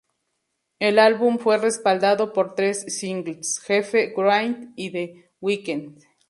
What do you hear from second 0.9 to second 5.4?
álbum fue respaldado por tres singles "Jefe", "Wraith" y "The